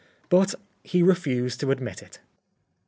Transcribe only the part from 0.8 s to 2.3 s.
he refused to admit it.